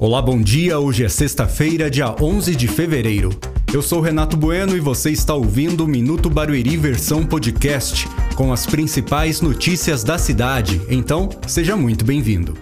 [0.00, 0.78] Olá, bom dia.
[0.78, 3.30] Hoje é sexta-feira, dia 11 de fevereiro.
[3.74, 8.06] Eu sou Renato Bueno e você está ouvindo o Minuto Barueri versão podcast,
[8.36, 10.80] com as principais notícias da cidade.
[10.88, 12.56] Então, seja muito bem-vindo.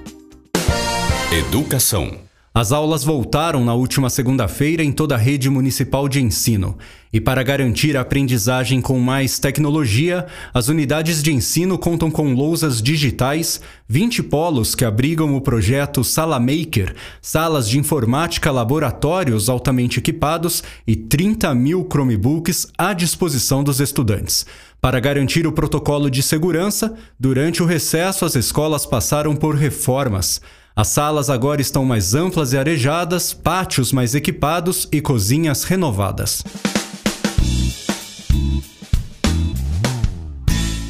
[1.30, 2.25] Educação.
[2.56, 6.78] As aulas voltaram na última segunda-feira em toda a rede municipal de ensino.
[7.12, 10.24] E para garantir a aprendizagem com mais tecnologia,
[10.54, 16.40] as unidades de ensino contam com lousas digitais, 20 polos que abrigam o projeto Sala
[16.40, 24.46] Maker, salas de informática, laboratórios altamente equipados e 30 mil Chromebooks à disposição dos estudantes.
[24.80, 30.40] Para garantir o protocolo de segurança, durante o recesso as escolas passaram por reformas.
[30.78, 36.44] As salas agora estão mais amplas e arejadas, pátios mais equipados e cozinhas renovadas.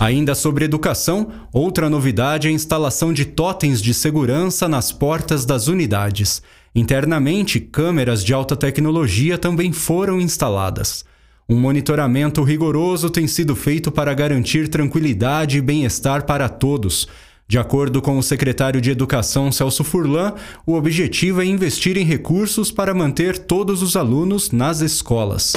[0.01, 5.69] Ainda sobre educação, outra novidade é a instalação de totens de segurança nas portas das
[5.69, 6.43] unidades.
[6.75, 11.05] Internamente, câmeras de alta tecnologia também foram instaladas.
[11.49, 17.07] Um monitoramento rigoroso tem sido feito para garantir tranquilidade e bem-estar para todos.
[17.49, 20.35] De acordo com o secretário de Educação Celso Furlan,
[20.67, 25.53] o objetivo é investir em recursos para manter todos os alunos nas escolas.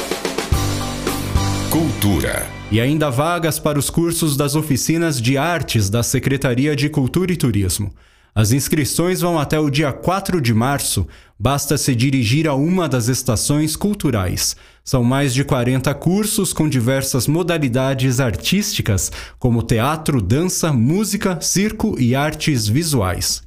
[1.71, 2.45] Cultura.
[2.71, 7.35] E ainda vagas para os cursos das oficinas de artes da Secretaria de Cultura e
[7.35, 7.91] Turismo.
[8.33, 11.07] As inscrições vão até o dia 4 de março.
[11.37, 14.55] Basta se dirigir a uma das estações culturais.
[14.83, 22.15] São mais de 40 cursos com diversas modalidades artísticas, como teatro, dança, música, circo e
[22.15, 23.41] artes visuais.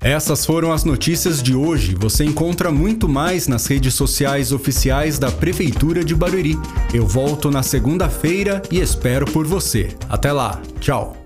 [0.00, 1.94] Essas foram as notícias de hoje.
[1.98, 6.56] Você encontra muito mais nas redes sociais oficiais da Prefeitura de Barueri.
[6.94, 9.88] Eu volto na segunda-feira e espero por você.
[10.08, 10.60] Até lá.
[10.80, 11.25] Tchau.